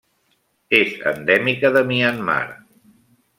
[0.77, 2.41] És endèmica de Myanmar.